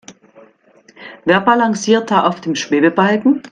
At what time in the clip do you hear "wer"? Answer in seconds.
1.25-1.41